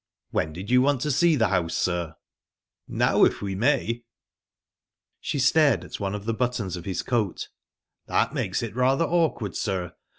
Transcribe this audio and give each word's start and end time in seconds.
"When 0.31 0.51
did 0.51 0.71
you 0.71 0.81
want 0.81 1.01
to 1.01 1.11
see 1.11 1.35
the 1.35 1.49
house, 1.49 1.75
sir?" 1.75 2.15
"Now, 2.87 3.23
if 3.23 3.39
we 3.39 3.53
may." 3.53 4.03
She 5.19 5.37
stared 5.37 5.83
at 5.85 5.99
one 5.99 6.15
of 6.15 6.25
the 6.25 6.33
buttons 6.33 6.75
of 6.75 6.85
his 6.85 7.03
coat. 7.03 7.49
"That 8.07 8.33
makes 8.33 8.63
it 8.63 8.75
rather 8.75 9.05
awkward, 9.05 9.55
sir. 9.55 9.93